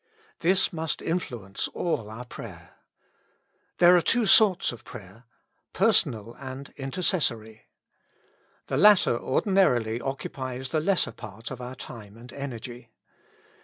[0.39, 2.71] This must influence all our prayer.
[3.77, 5.25] There are two sorts of prayer:
[5.73, 7.67] personal and intercessory.
[8.65, 12.89] The latter ordinarily occupies the lesser part of our time and energy.